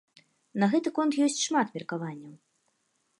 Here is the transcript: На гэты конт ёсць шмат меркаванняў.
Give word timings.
На 0.61 0.69
гэты 0.71 0.93
конт 0.95 1.13
ёсць 1.27 1.37
шмат 1.47 1.67
меркаванняў. 1.79 2.33